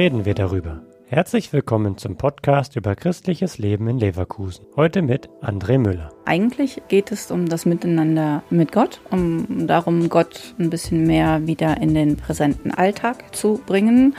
[0.00, 0.80] reden wir darüber.
[1.04, 4.64] Herzlich willkommen zum Podcast über christliches Leben in Leverkusen.
[4.74, 6.10] Heute mit André Müller.
[6.24, 11.82] Eigentlich geht es um das Miteinander mit Gott, um darum, Gott ein bisschen mehr wieder
[11.82, 14.16] in den präsenten Alltag zu bringen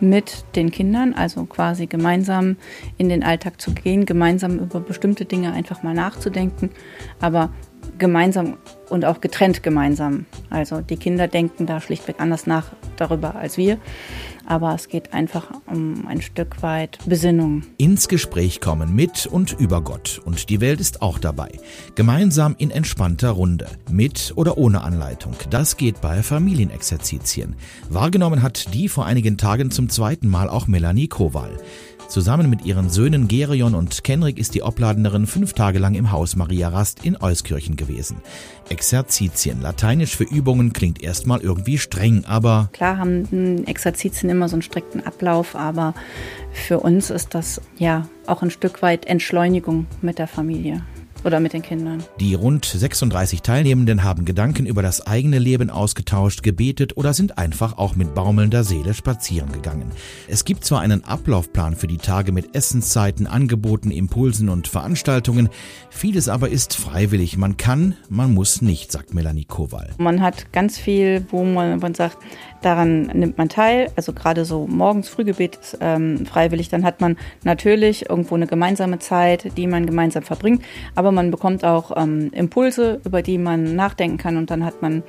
[0.00, 2.58] mit den Kindern, also quasi gemeinsam
[2.98, 6.68] in den Alltag zu gehen, gemeinsam über bestimmte Dinge einfach mal nachzudenken,
[7.20, 7.48] aber
[8.02, 8.58] gemeinsam
[8.90, 10.26] und auch getrennt gemeinsam.
[10.50, 12.66] Also die Kinder denken da schlichtweg anders nach
[12.96, 13.78] darüber als wir
[14.46, 17.62] aber es geht einfach um ein Stück weit Besinnung.
[17.78, 21.50] Ins Gespräch kommen mit und über Gott und die Welt ist auch dabei.
[21.94, 25.34] Gemeinsam in entspannter Runde, mit oder ohne Anleitung.
[25.50, 27.56] Das geht bei Familienexerzitien.
[27.88, 31.56] Wahrgenommen hat die vor einigen Tagen zum zweiten Mal auch Melanie Kowal.
[32.08, 36.36] Zusammen mit ihren Söhnen Gerion und Kenrik ist die Obladenerin fünf Tage lang im Haus
[36.36, 38.18] Maria Rast in Euskirchen gewesen.
[38.68, 42.68] Exerzitien, lateinisch für Übungen, klingt erstmal irgendwie streng, aber...
[42.72, 45.94] Klar haben Exerzitien immer so einen strikten Ablauf, aber
[46.52, 50.82] für uns ist das ja auch ein Stück weit Entschleunigung mit der Familie
[51.24, 52.02] oder mit den Kindern.
[52.20, 57.78] Die rund 36 Teilnehmenden haben Gedanken über das eigene Leben ausgetauscht, gebetet oder sind einfach
[57.78, 59.90] auch mit baumelnder Seele spazieren gegangen.
[60.28, 65.48] Es gibt zwar einen Ablaufplan für die Tage mit Essenszeiten, Angeboten, Impulsen und Veranstaltungen,
[65.90, 67.36] vieles aber ist freiwillig.
[67.36, 69.90] Man kann, man muss nicht, sagt Melanie Kowal.
[69.98, 72.18] Man hat ganz viel, wo man, man sagt,
[72.62, 73.90] daran nimmt man teil.
[73.96, 76.68] Also gerade so morgens Frühgebet ist ähm, freiwillig.
[76.68, 80.62] Dann hat man natürlich irgendwo eine gemeinsame Zeit, die man gemeinsam verbringt.
[80.94, 84.36] Aber man bekommt auch ähm, Impulse, über die man nachdenken kann.
[84.36, 85.02] Und dann hat man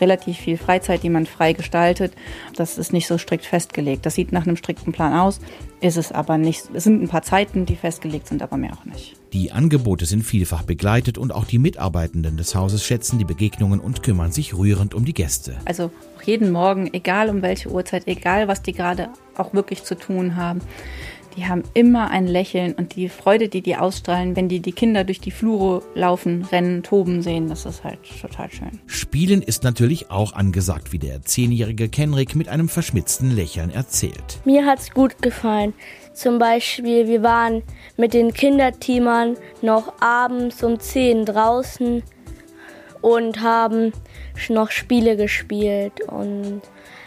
[0.00, 2.12] relativ viel Freizeit, die man frei gestaltet.
[2.54, 4.06] Das ist nicht so strikt festgelegt.
[4.06, 5.40] Das sieht nach einem strikten Plan aus,
[5.80, 6.64] ist es aber nicht.
[6.74, 9.16] Es sind ein paar Zeiten, die festgelegt sind, aber mehr auch nicht.
[9.32, 14.02] Die Angebote sind vielfach begleitet und auch die Mitarbeitenden des Hauses schätzen die Begegnungen und
[14.02, 15.56] kümmern sich rührend um die Gäste.
[15.64, 15.90] Also
[16.24, 20.60] jeden Morgen, egal um welche Uhrzeit, egal was die gerade auch wirklich zu tun haben,
[21.36, 25.04] die haben immer ein Lächeln und die Freude, die die ausstrahlen, wenn die die Kinder
[25.04, 28.80] durch die Flure laufen, rennen, toben sehen, das ist halt total schön.
[28.86, 34.40] Spielen ist natürlich auch angesagt, wie der zehnjährige Kenrik mit einem verschmitzten Lächeln erzählt.
[34.44, 35.74] Mir hat's gut gefallen.
[36.14, 37.62] Zum Beispiel, wir waren
[37.98, 42.02] mit den Kinderteamern noch abends um 10 draußen
[43.06, 43.92] und haben
[44.48, 46.60] noch Spiele gespielt und